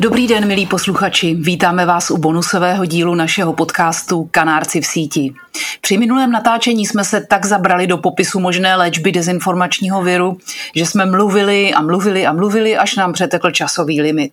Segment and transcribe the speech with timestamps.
[0.00, 1.34] Dobrý den, milí posluchači.
[1.34, 5.34] Vítáme vás u bonusového dílu našeho podcastu Kanárci v síti.
[5.80, 10.38] Při minulém natáčení jsme se tak zabrali do popisu možné léčby dezinformačního viru,
[10.76, 14.32] že jsme mluvili a mluvili a mluvili, až nám přetekl časový limit.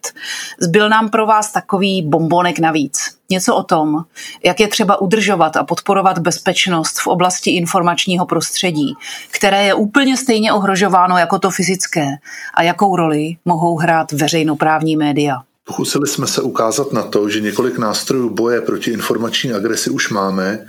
[0.60, 3.18] Zbyl nám pro vás takový bombonek navíc.
[3.30, 4.04] Něco o tom,
[4.44, 8.94] jak je třeba udržovat a podporovat bezpečnost v oblasti informačního prostředí,
[9.32, 12.08] které je úplně stejně ohrožováno jako to fyzické
[12.54, 15.47] a jakou roli mohou hrát veřejnoprávní média.
[15.68, 20.68] Pokusili jsme se ukázat na to, že několik nástrojů boje proti informační agresi už máme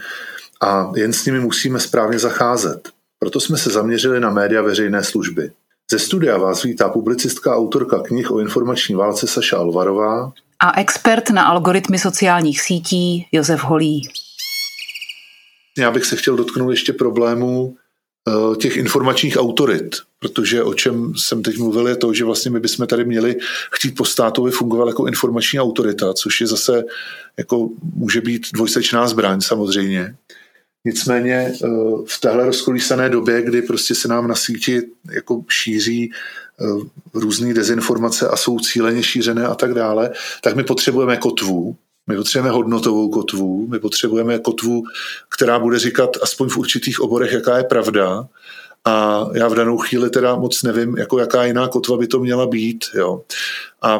[0.62, 2.88] a jen s nimi musíme správně zacházet.
[3.18, 5.52] Proto jsme se zaměřili na média veřejné služby.
[5.90, 11.30] Ze studia vás vítá publicistka a autorka knih o informační válce Saša Alvarová a expert
[11.30, 14.08] na algoritmy sociálních sítí Josef Holý.
[15.78, 17.87] Já bych se chtěl dotknout ještě problémů eh,
[18.58, 22.86] těch informačních autorit, protože o čem jsem teď mluvil je to, že vlastně my bychom
[22.86, 23.36] tady měli
[23.72, 26.84] chtít po státu, aby fungoval jako informační autorita, což je zase
[27.38, 30.14] jako může být dvojsečná zbraň samozřejmě.
[30.84, 31.68] Nicméně eh,
[32.06, 34.82] v téhle rozkolísané době, kdy prostě se nám na síti
[35.12, 36.64] jako šíří eh,
[37.14, 40.10] různé dezinformace a jsou cíleně šířené a tak dále,
[40.42, 41.76] tak my potřebujeme kotvu,
[42.08, 44.82] my potřebujeme hodnotovou kotvu, my potřebujeme kotvu,
[45.28, 48.28] která bude říkat aspoň v určitých oborech, jaká je pravda.
[48.84, 52.46] A já v danou chvíli teda moc nevím, jako jaká jiná kotva by to měla
[52.46, 52.84] být.
[52.94, 53.22] Jo.
[53.82, 53.98] A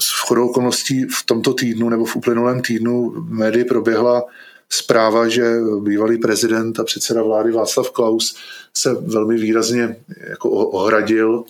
[0.00, 4.22] v chodou okolností v tomto týdnu nebo v uplynulém týdnu v médii proběhla
[4.68, 8.36] zpráva, že bývalý prezident a předseda vlády Václav Klaus
[8.76, 9.96] se velmi výrazně
[10.28, 11.44] jako ohradil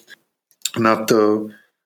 [0.79, 1.13] nad,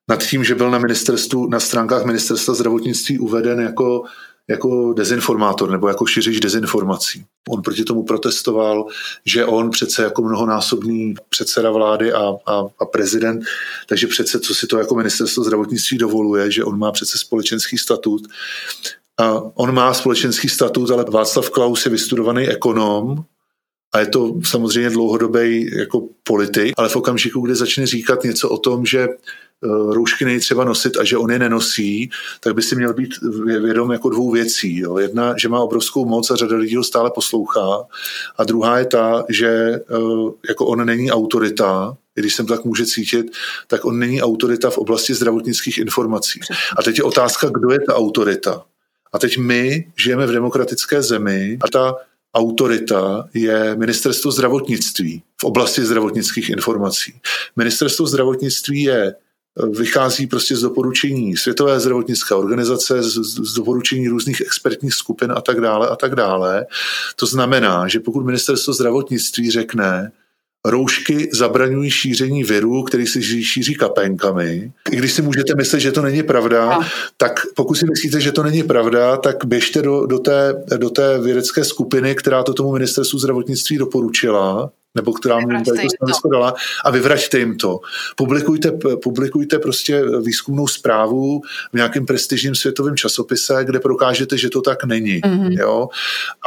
[0.09, 4.05] nad tím, že byl na ministerstvu, na stránkách ministerstva zdravotnictví uveden jako
[4.51, 7.25] jako dezinformátor nebo jako šířič dezinformací.
[7.49, 8.87] On proti tomu protestoval,
[9.25, 13.45] že on přece jako mnohonásobný předseda vlády a, a, a prezident,
[13.89, 18.23] takže přece co si to jako ministerstvo zdravotnictví dovoluje, že on má přece společenský statut
[19.21, 23.25] a on má společenský statut, ale Václav Klaus je vystudovaný ekonom
[23.95, 28.59] a je to samozřejmě dlouhodobý jako politik, ale v okamžiku, kdy začne říkat něco o
[28.59, 29.09] tom, že
[29.63, 32.11] roušky není třeba nosit a že on je nenosí,
[32.41, 33.11] tak by si měl být
[33.45, 34.79] vědom jako dvou věcí.
[34.79, 34.99] Jo.
[34.99, 37.87] Jedna, že má obrovskou moc a řada lidí ho stále poslouchá
[38.37, 39.81] a druhá je ta, že e,
[40.49, 43.27] jako on není autorita, když jsem tak může cítit,
[43.67, 46.41] tak on není autorita v oblasti zdravotnických informací.
[46.79, 48.65] A teď je otázka, kdo je ta autorita.
[49.13, 51.95] A teď my žijeme v demokratické zemi a ta
[52.35, 57.15] autorita je ministerstvo zdravotnictví v oblasti zdravotnických informací.
[57.57, 59.15] Ministerstvo zdravotnictví je
[59.71, 65.61] vychází prostě z doporučení Světové zdravotnické organizace, z, z doporučení různých expertních skupin a tak
[65.61, 66.67] dále a tak dále.
[67.17, 70.13] To znamená, že pokud ministerstvo zdravotnictví řekne,
[70.67, 74.73] roušky zabraňují šíření viru, který se šíří kapenkami.
[74.91, 76.87] I když si můžete myslet, že to není pravda, no.
[77.17, 81.21] tak pokud si myslíte, že to není pravda, tak běžte do, do, té, do té
[81.21, 86.55] vědecké skupiny, která to tomu ministerstvu zdravotnictví doporučila, nebo která mu tady to stanovisko dala
[86.85, 87.81] a vyvraťte jim to.
[88.17, 88.73] Publikujte,
[89.03, 91.41] publikujte prostě výzkumnou zprávu
[91.73, 95.21] v nějakém prestižním světovém časopise, kde prokážete, že to tak není.
[95.21, 95.61] Mm-hmm.
[95.61, 95.89] Jo?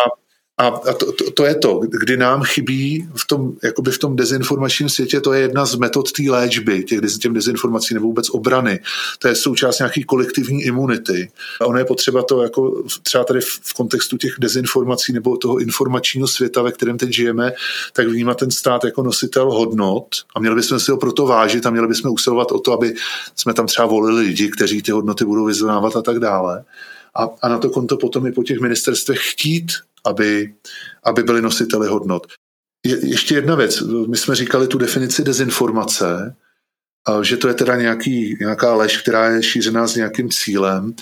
[0.06, 0.22] A
[0.70, 4.90] a, to, to, to je to, kdy nám chybí v tom, jakoby v tom dezinformačním
[4.90, 8.80] světě, to je jedna z metod té léčby, těch těm dezinformací nebo vůbec obrany.
[9.20, 11.32] To je součást nějaký kolektivní imunity.
[11.62, 15.60] A ono je potřeba to jako třeba tady v, v kontextu těch dezinformací nebo toho
[15.60, 17.54] informačního světa, ve kterém teď žijeme,
[17.94, 21.70] tak vnímat ten stát jako nositel hodnot a měli bychom si ho proto vážit a
[21.70, 22.94] měli bychom usilovat o to, aby
[23.36, 26.64] jsme tam třeba volili lidi, kteří ty hodnoty budou vyznávat a tak dále.
[27.16, 29.72] A, a na to konto potom i po těch ministerstvech chtít
[30.06, 30.56] aby,
[31.04, 32.28] aby byli nositeli hodnot.
[32.86, 33.82] Je, ještě jedna věc.
[34.08, 36.36] My jsme říkali tu definici dezinformace,
[37.22, 40.94] že to je teda nějaký, nějaká lež, která je šířená s nějakým cílem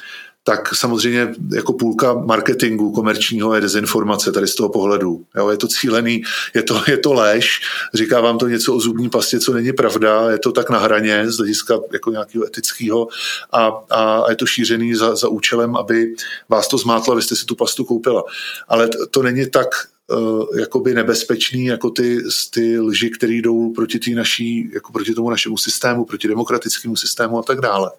[0.43, 5.25] tak samozřejmě jako půlka marketingu komerčního je dezinformace tady z toho pohledu.
[5.35, 6.23] Jo, je to cílený,
[6.55, 7.61] je to, je to lež,
[7.93, 11.31] říká vám to něco o zubní pastě, co není pravda, je to tak na hraně
[11.31, 13.07] z hlediska jako nějakého etického
[13.51, 16.15] a, a, je to šířený za, za účelem, aby
[16.49, 18.23] vás to zmátlo, vy jste si tu pastu koupila.
[18.67, 19.67] Ale to, to není tak
[20.07, 22.19] uh, jakoby nebezpečný jako ty,
[22.53, 27.39] ty lži, které jdou proti, tý naší, jako proti tomu našemu systému, proti demokratickému systému
[27.39, 27.91] a tak dále.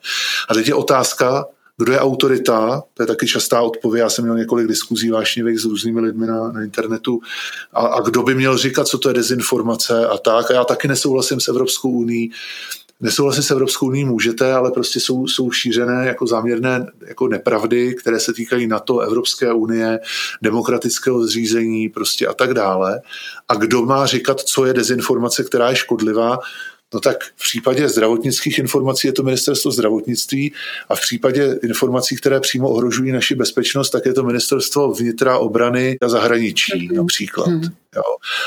[0.48, 1.44] A teď je otázka,
[1.80, 5.64] kdo je autorita, to je taky častá odpověď, já jsem měl několik diskuzí vášnivých s
[5.64, 7.20] různými lidmi na, na internetu,
[7.72, 10.50] a, a kdo by měl říkat, co to je dezinformace a tak.
[10.50, 12.30] A já taky nesouhlasím s Evropskou unii,
[13.02, 18.20] Nesouhlasit s Evropskou unii můžete, ale prostě jsou, jsou šířené jako záměrné jako nepravdy, které
[18.20, 20.00] se týkají NATO, Evropské unie,
[20.42, 23.00] demokratického zřízení prostě a tak dále.
[23.48, 26.38] A kdo má říkat, co je dezinformace, která je škodlivá,
[26.94, 30.52] No tak v případě zdravotnických informací je to ministerstvo zdravotnictví
[30.88, 35.98] a v případě informací, které přímo ohrožují naši bezpečnost, tak je to ministerstvo vnitra, obrany
[36.02, 36.96] a zahraničí mm-hmm.
[36.96, 37.48] například.
[37.48, 37.72] Mm-hmm.
[37.96, 38.02] Jo.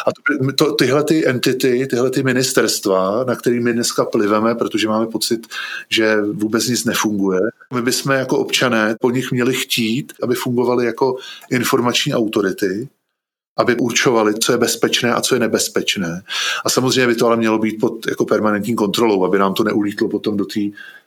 [0.07, 5.07] A to, to, tyhle ty entity, tyhle ty ministerstva, na kterými dneska pliveme, protože máme
[5.07, 5.47] pocit,
[5.89, 7.39] že vůbec nic nefunguje,
[7.73, 11.15] my bychom jako občané po nich měli chtít, aby fungovaly jako
[11.51, 12.87] informační autority,
[13.57, 16.21] aby určovali, co je bezpečné a co je nebezpečné.
[16.65, 20.09] A samozřejmě by to ale mělo být pod jako permanentní kontrolou, aby nám to neulítlo
[20.09, 20.59] potom do té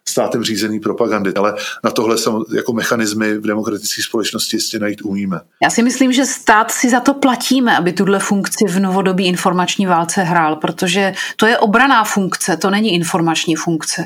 [0.09, 1.35] státem řízené propagandy.
[1.35, 1.55] Ale
[1.85, 2.17] na tohle
[2.57, 5.41] jako mechanismy v demokratické společnosti jistě najít umíme.
[5.63, 9.87] Já si myslím, že stát si za to platíme, aby tuhle funkci v novodobí informační
[9.87, 14.03] válce hrál, protože to je obraná funkce, to není informační funkce.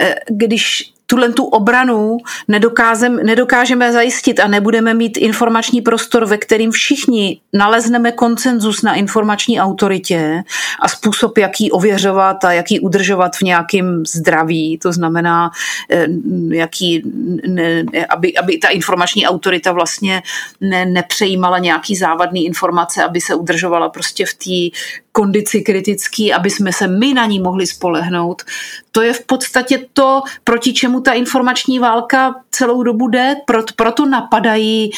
[0.00, 2.16] Eh, když tuhle tu obranu
[2.48, 9.60] nedokázem, nedokážeme zajistit a nebudeme mít informační prostor, ve kterým všichni nalezneme koncenzus na informační
[9.60, 10.42] autoritě
[10.80, 15.50] a způsob, jak ji ověřovat a jak ji udržovat v nějakém zdraví, to znamená,
[15.90, 16.06] eh,
[16.48, 17.02] jaký,
[17.48, 20.22] ne, aby, aby ta informační autorita vlastně
[20.60, 24.78] ne, nepřejímala nějaký závadný informace, aby se udržovala prostě v té
[25.12, 28.42] kondici kritický, aby jsme se my na ní mohli spolehnout.
[28.92, 33.36] To je v podstatě to, proti čemu ta informační válka celou dobu jde,
[33.76, 34.90] proto, napadají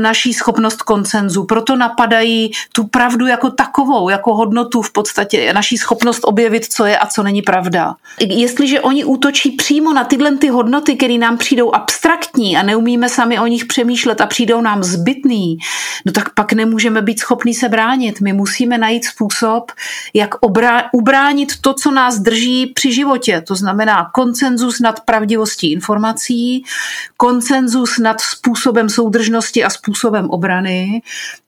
[0.00, 6.20] naší schopnost koncenzu, proto napadají tu pravdu jako takovou, jako hodnotu v podstatě, naší schopnost
[6.24, 7.94] objevit, co je a co není pravda.
[8.20, 13.38] Jestliže oni útočí přímo na tyhle ty hodnoty, které nám přijdou abstraktní a neumíme sami
[13.38, 15.58] o nich přemýšlet a přijdou nám zbytný,
[16.06, 18.20] no tak pak nemůžeme být schopní se bránit.
[18.20, 19.72] My musíme najít způsob,
[20.14, 23.42] jak obrá- ubránit to, co nás drží při životě.
[23.46, 26.64] To znamená koncenzus nad pravdivostí informací,
[27.16, 31.02] koncenzus nad způsobem soudržnosti a způsobem obrany.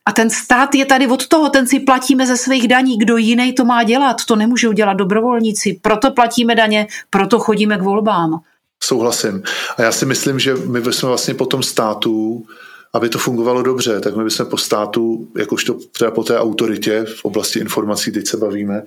[0.06, 3.52] A ten stát je tady od toho, ten si platíme ze svých daní, kdo jiný
[3.52, 8.40] to má dělat, to nemůžou dělat dobrovolníci, proto platíme daně, proto chodíme k volbám.
[8.82, 9.42] Souhlasím.
[9.76, 12.44] A já si myslím, že my bychom vlastně po tom státu
[12.94, 17.24] aby to fungovalo dobře, tak my bychom po státu, jakožto třeba po té autoritě v
[17.24, 18.82] oblasti informací, teď se bavíme,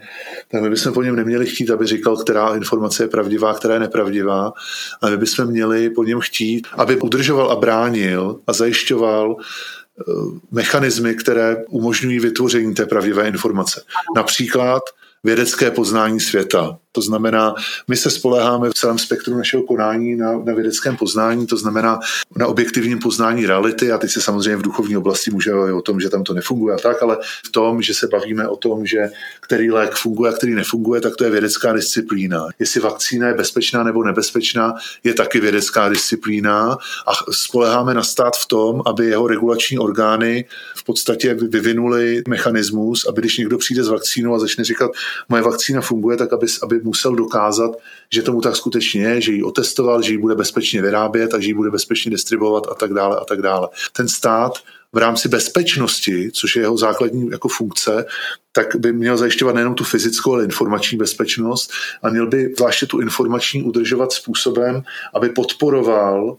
[0.52, 3.80] tak my bychom po něm neměli chtít, aby říkal, která informace je pravdivá, která je
[3.80, 4.54] nepravdivá,
[5.02, 10.04] ale my bychom měli po něm chtít, aby udržoval a bránil a zajišťoval eh,
[10.52, 13.82] mechanismy, které umožňují vytvoření té pravdivé informace.
[14.16, 14.82] Například
[15.24, 16.78] vědecké poznání světa.
[16.96, 17.56] To znamená,
[17.88, 22.00] my se spoleháme v celém spektru našeho konání na, na vědeckém poznání, to znamená
[22.36, 26.10] na objektivním poznání reality a teď se samozřejmě v duchovní oblasti můžeme o tom, že
[26.10, 29.10] tam to nefunguje a tak, ale v tom, že se bavíme o tom, že
[29.42, 32.48] který lék funguje a který nefunguje, tak to je vědecká disciplína.
[32.60, 36.78] Jestli vakcína je bezpečná nebo nebezpečná, je taky vědecká disciplína
[37.08, 40.46] a spoleháme na stát v tom, aby jeho regulační orgány
[40.76, 44.92] v podstatě vyvinuli mechanismus, aby když někdo přijde s vakcínou a začne říkat,
[45.30, 47.72] moje vakcína funguje, tak aby, aby musel dokázat,
[48.14, 51.48] že tomu tak skutečně je, že ji otestoval, že ji bude bezpečně vyrábět a že
[51.48, 53.68] ji bude bezpečně distribuovat a tak dále a tak dále.
[53.94, 54.54] Ten stát
[54.94, 58.06] v rámci bezpečnosti, což je jeho základní jako funkce,
[58.52, 61.72] tak by měl zajišťovat nejenom tu fyzickou, ale informační bezpečnost
[62.04, 64.84] a měl by zvláště tu informační udržovat způsobem,
[65.14, 66.38] aby podporoval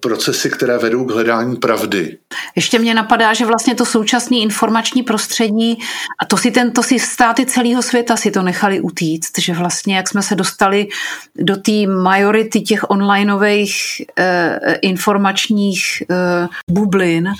[0.00, 2.18] procesy, které vedou k hledání pravdy.
[2.56, 5.78] Ještě mě napadá, že vlastně to současné informační prostředí,
[6.20, 9.96] a to si, ten, to si státy celého světa si to nechali utíct, že vlastně
[9.96, 10.88] jak jsme se dostali
[11.36, 17.32] do té majority těch onlineových eh, informačních eh, bublin,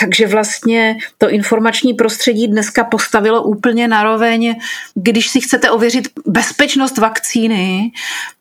[0.00, 4.54] takže vlastně to informační prostředí dneska postavilo úplně naroveň,
[4.94, 7.92] když si chcete ověřit bezpečnost vakcíny,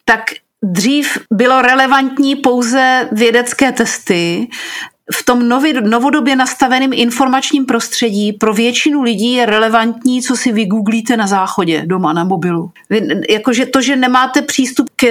[0.06, 0.22] tak
[0.66, 4.48] Dřív bylo relevantní pouze vědecké testy
[5.12, 11.18] v tom nově, novodobě nastaveném informačním prostředí pro většinu lidí je relevantní, co si vygooglíte
[11.18, 12.72] na záchodě doma na mobilu.
[13.30, 15.06] Jakože to, že nemáte přístup k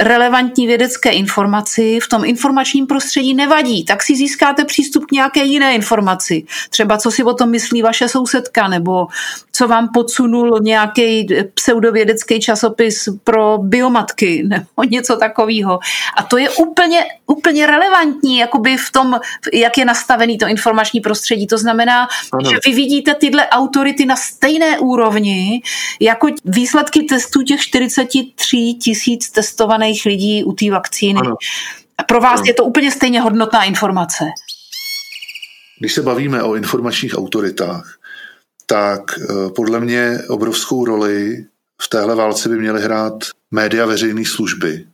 [0.00, 5.74] relevantní vědecké informaci v tom informačním prostředí nevadí, tak si získáte přístup k nějaké jiné
[5.74, 6.44] informaci.
[6.70, 9.06] Třeba co si o tom myslí vaše sousedka, nebo
[9.52, 15.78] co vám podsunul nějaký pseudovědecký časopis pro biomatky, nebo něco takového.
[16.16, 19.20] A to je úplně, úplně relevantní, jakoby v tom,
[19.52, 21.46] jak je nastavený to informační prostředí.
[21.46, 22.50] To znamená, ano.
[22.50, 25.62] že vy vidíte tyhle autority na stejné úrovni
[26.00, 31.20] jako výsledky testů těch 43 tisíc testovaných lidí u té vakcíny.
[31.20, 31.36] Ano.
[32.06, 32.46] Pro vás no.
[32.46, 34.24] je to úplně stejně hodnotná informace?
[35.80, 37.98] Když se bavíme o informačních autoritách,
[38.66, 41.44] tak eh, podle mě obrovskou roli
[41.82, 43.14] v téhle válce by měly hrát
[43.50, 44.86] média veřejné služby.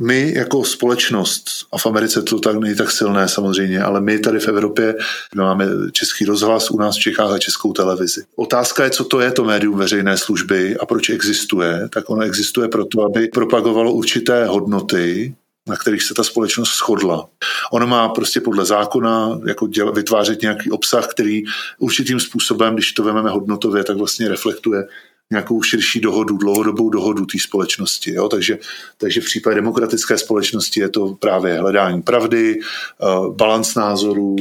[0.00, 4.40] My jako společnost, a v Americe to tak není tak silné samozřejmě, ale my tady
[4.40, 4.94] v Evropě
[5.36, 8.24] máme český rozhlas, u nás v Čechách a českou televizi.
[8.36, 11.88] Otázka je, co to je to médium veřejné služby a proč existuje.
[11.92, 15.34] Tak ono existuje proto, aby propagovalo určité hodnoty,
[15.66, 17.28] na kterých se ta společnost shodla.
[17.72, 21.42] Ono má prostě podle zákona jako děl, vytvářet nějaký obsah, který
[21.78, 24.84] určitým způsobem, když to vezmeme hodnotově, tak vlastně reflektuje
[25.32, 28.14] nějakou širší dohodu, dlouhodobou dohodu té společnosti.
[28.14, 28.28] Jo?
[28.28, 28.58] Takže,
[28.98, 34.36] takže v případě demokratické společnosti je to právě hledání pravdy, eh, balans názorů,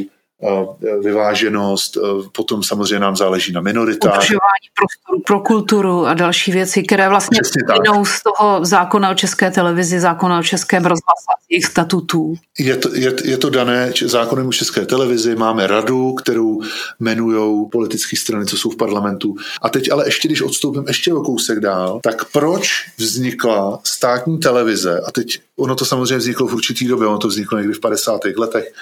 [1.03, 1.97] vyváženost,
[2.31, 4.17] potom samozřejmě nám záleží na minoritách.
[4.17, 9.51] Udržování prostoru pro kulturu a další věci, které vlastně plynou z toho zákona o české
[9.51, 12.33] televizi, zákona o českém rozhlase a jejich statutů.
[12.59, 16.61] Je to, je, je to dané zákonem o české televizi, máme radu, kterou
[16.99, 19.35] jmenují politické strany, co jsou v parlamentu.
[19.61, 25.01] A teď ale ještě, když odstoupím ještě o kousek dál, tak proč vznikla státní televize,
[25.07, 28.21] a teď ono to samozřejmě vzniklo v určitý době, ono to vzniklo někdy v 50.
[28.37, 28.73] letech,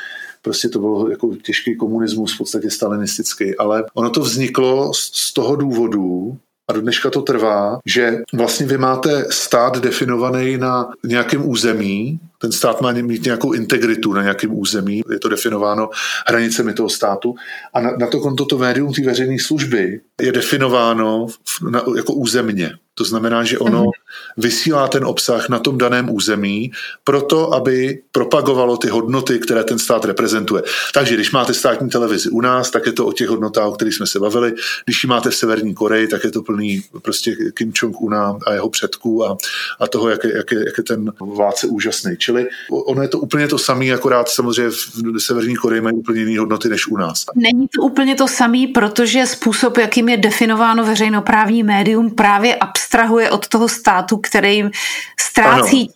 [0.46, 5.56] prostě to bylo jako těžký komunismus, v podstatě stalinistický, ale ono to vzniklo z toho
[5.56, 6.38] důvodu,
[6.68, 12.52] a do dneška to trvá, že vlastně vy máte stát definovaný na nějakém území, ten
[12.52, 15.90] stát má mít nějakou integritu na nějakém území, je to definováno
[16.28, 17.36] hranicemi toho státu
[17.74, 21.28] a na, na to konto to médium té veřejné služby je definováno
[21.70, 22.72] na, jako územně.
[22.98, 23.92] To znamená, že ono mm-hmm.
[24.38, 26.72] vysílá ten obsah na tom daném území
[27.04, 30.64] proto, aby propagovalo ty hodnoty, které ten stát reprezentuje.
[30.94, 33.96] Takže když máte státní televizi u nás, tak je to o těch hodnotách, o kterých
[33.96, 34.54] jsme se bavili.
[34.86, 38.70] Když ji máte v Severní Koreji, tak je to plný prostě Kim Jong-una a jeho
[38.70, 39.38] předků a,
[39.80, 42.18] a toho, jak je, jak, je, jak je ten vládce úžasný.
[42.18, 46.40] Čili ono je to úplně to samé, akorát samozřejmě v Severní Koreji mají úplně jiné
[46.40, 47.26] hodnoty než u nás.
[47.36, 53.48] Není to úplně to samé, protože způsob, jakým je definováno veřejnoprávní médium, právě abstrahuje od
[53.48, 54.72] toho státu, který jim
[55.20, 55.94] ztrácí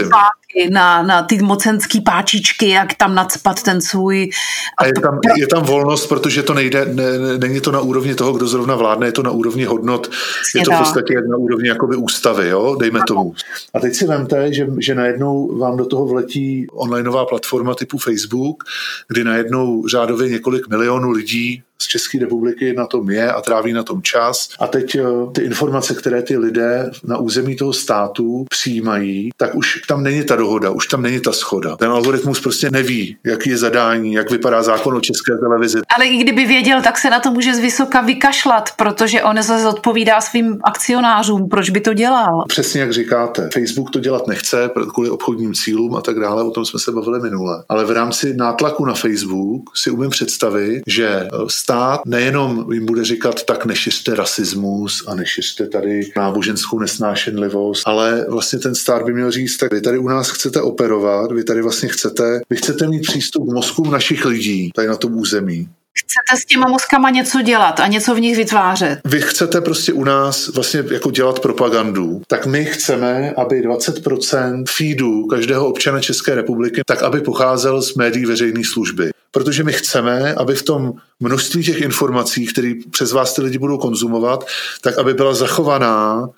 [0.00, 0.20] ano,
[0.52, 4.30] páky na, na ty mocenský páčičky, jak tam nadspat ten svůj...
[4.78, 8.32] A je tam, je tam volnost, protože to nejde, ne, není to na úrovni toho,
[8.32, 10.10] kdo zrovna vládne, je to na úrovni hodnot,
[10.54, 13.34] je to v podstatě na úrovni jakoby ústavy, jo, dejme tomu.
[13.74, 18.64] A teď si vemte, že, že najednou vám do toho vletí onlineová platforma typu Facebook,
[19.08, 23.82] kdy najednou řádově několik milionů lidí z České republiky na tom je a tráví na
[23.82, 24.48] tom čas.
[24.58, 29.82] A teď eh, ty informace, které ty lidé na území toho státu přijímají, tak už
[29.88, 31.76] tam není ta dohoda, už tam není ta schoda.
[31.76, 35.78] Ten algoritmus prostě neví, jaký je zadání, jak vypadá zákon o české televizi.
[35.96, 39.62] Ale i kdyby věděl, tak se na to může z vysoka vykašlat, protože on se
[39.62, 41.48] zodpovídá svým akcionářům.
[41.48, 42.44] Proč by to dělal?
[42.48, 43.48] Přesně jak říkáte.
[43.54, 47.20] Facebook to dělat nechce kvůli obchodním cílům a tak dále, o tom jsme se bavili
[47.20, 47.64] minule.
[47.68, 53.42] Ale v rámci nátlaku na Facebook si umím představit, že stát nejenom jim bude říkat,
[53.44, 59.56] tak nešiřte rasismus a nešiřte tady náboženskou nesnášenlivost, ale vlastně ten stát by měl říct,
[59.56, 63.48] tak vy tady u nás chcete operovat, vy tady vlastně chcete, vy chcete mít přístup
[63.48, 67.86] k mozkům našich lidí tady na tom území chcete s těma mozkama něco dělat a
[67.86, 69.00] něco v nich vytvářet.
[69.04, 75.26] Vy chcete prostě u nás vlastně jako dělat propagandu, tak my chceme, aby 20% feedů
[75.26, 79.10] každého občana České republiky, tak aby pocházel z médií veřejné služby.
[79.30, 83.78] Protože my chceme, aby v tom množství těch informací, které přes vás ty lidi budou
[83.78, 84.46] konzumovat,
[84.80, 86.28] tak aby byla zachovaná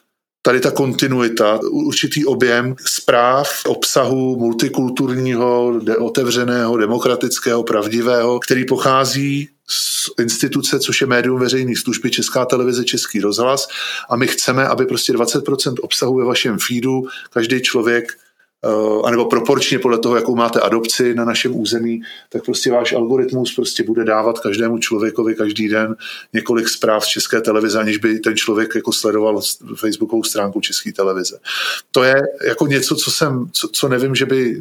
[0.46, 10.80] tady ta kontinuita, určitý objem zpráv, obsahu multikulturního, otevřeného, demokratického, pravdivého, který pochází z instituce,
[10.80, 13.68] což je médium veřejné služby, Česká televize, Český rozhlas.
[14.10, 18.12] A my chceme, aby prostě 20% obsahu ve vašem feedu každý člověk
[19.04, 23.82] anebo proporčně podle toho, jakou máte adopci na našem území, tak prostě váš algoritmus prostě
[23.82, 25.96] bude dávat každému člověkovi každý den
[26.32, 29.40] několik zpráv z české televize, aniž by ten člověk jako sledoval
[29.76, 31.38] facebookovou stránku české televize.
[31.90, 34.60] To je jako něco, co jsem, co, co nevím, že by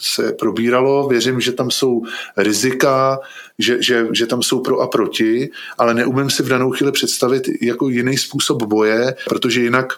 [0.00, 1.08] se probíralo.
[1.08, 2.02] Věřím, že tam jsou
[2.36, 3.18] rizika,
[3.58, 7.48] že, že, že tam jsou pro a proti, ale neumím si v danou chvíli představit
[7.62, 9.92] jako jiný způsob boje, protože jinak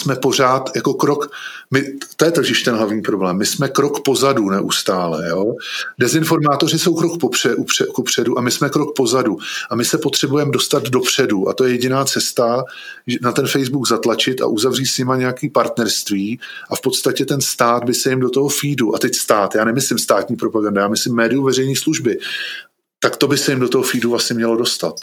[0.00, 1.30] jsme pořád jako krok,
[1.70, 1.82] my,
[2.16, 5.28] to je totiž ten hlavní problém, my jsme krok pozadu neustále.
[5.28, 5.54] Jo?
[5.98, 9.38] Dezinformátoři jsou krok popře, upře, kupředu a my jsme krok pozadu
[9.70, 12.64] a my se potřebujeme dostat dopředu a to je jediná cesta
[13.20, 16.40] na ten Facebook zatlačit a uzavřít s nima nějaký partnerství
[16.70, 19.64] a v podstatě ten stát by se jim do toho feedu, a teď stát, já
[19.64, 22.18] nemyslím státní propaganda, já myslím médium veřejné služby,
[23.00, 24.94] tak to by se jim do toho feedu vlastně mělo dostat.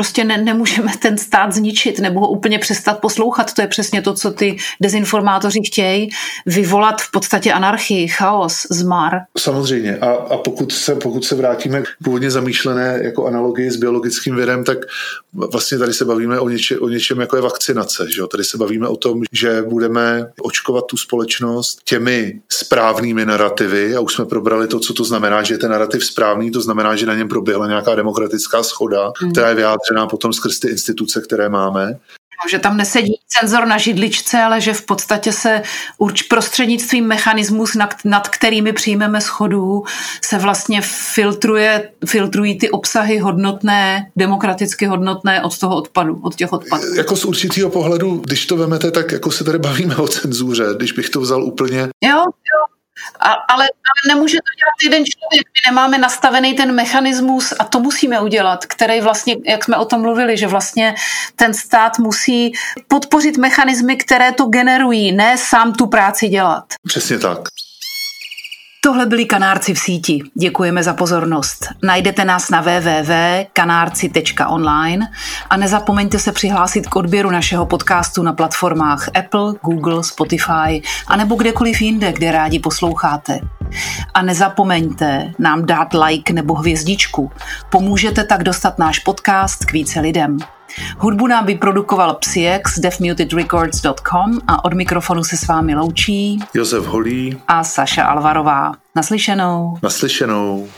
[0.00, 3.54] Prostě ne, nemůžeme ten stát zničit nebo ho úplně přestat poslouchat.
[3.54, 6.10] To je přesně to, co ty dezinformátoři chtějí,
[6.46, 9.12] vyvolat v podstatě anarchii, chaos, zmar.
[9.38, 9.98] Samozřejmě.
[9.98, 14.64] A, a pokud, se, pokud se vrátíme k původně zamýšlené jako analogii s biologickým vědem,
[14.64, 14.78] tak
[15.32, 18.06] vlastně tady se bavíme o, něče, o něčem, jako je vakcinace.
[18.10, 18.22] Že?
[18.30, 24.14] Tady se bavíme o tom, že budeme očkovat tu společnost těmi správnými narrativy a už
[24.14, 27.14] jsme probrali to, co to znamená, že je ten narrativ správný, to znamená, že na
[27.14, 29.32] něm proběhla nějaká demokratická schoda, hmm.
[29.32, 29.54] která je
[29.90, 31.98] vyjádřená potom skrz ty instituce, které máme
[32.50, 35.62] že tam nesedí cenzor na židličce, ale že v podstatě se
[35.98, 39.82] urč prostřednictvím mechanismus, nad, nad kterými přijmeme schodu,
[40.24, 40.80] se vlastně
[41.14, 46.94] filtruje, filtrují ty obsahy hodnotné, demokraticky hodnotné od toho odpadu, od těch odpadů.
[46.94, 50.92] Jako z určitého pohledu, když to vemete, tak jako se tady bavíme o cenzuře, když
[50.92, 51.80] bych to vzal úplně...
[51.80, 52.69] Jo, jo,
[53.20, 55.46] a, ale, ale nemůže to dělat jeden člověk.
[55.46, 60.00] My nemáme nastavený ten mechanismus a to musíme udělat, který vlastně, jak jsme o tom
[60.00, 60.94] mluvili, že vlastně
[61.36, 62.52] ten stát musí
[62.88, 66.64] podpořit mechanismy, které to generují, ne sám tu práci dělat.
[66.88, 67.38] Přesně tak.
[68.82, 70.22] Tohle byli Kanárci v síti.
[70.34, 71.66] Děkujeme za pozornost.
[71.82, 75.06] Najdete nás na www.kanárci.online
[75.50, 81.34] a nezapomeňte se přihlásit k odběru našeho podcastu na platformách Apple, Google, Spotify a nebo
[81.34, 83.40] kdekoliv jinde, kde rádi posloucháte.
[84.14, 87.30] A nezapomeňte nám dát like nebo hvězdičku.
[87.70, 90.38] Pomůžete tak dostat náš podcast k více lidem.
[90.98, 97.64] Hudbu nám vyprodukoval Psyex, deafmutedrecords.com a od mikrofonu se s vámi loučí Josef Holý a
[97.64, 98.72] Saša Alvarová.
[98.96, 99.78] Naslyšenou.
[99.82, 100.68] Naslyšenou.